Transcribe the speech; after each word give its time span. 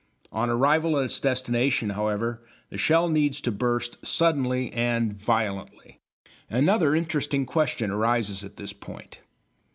On 0.31 0.49
arrival 0.49 0.97
at 0.97 1.05
its 1.05 1.19
destination, 1.19 1.91
however, 1.91 2.41
the 2.71 2.77
shell 2.79 3.07
needs 3.07 3.39
to 3.41 3.51
burst 3.51 3.99
suddenly 4.03 4.73
and 4.73 5.13
violently. 5.13 5.99
Another 6.49 6.95
interesting 6.95 7.45
question 7.45 7.91
arises 7.91 8.43
at 8.43 8.57
this 8.57 8.73
point. 8.73 9.19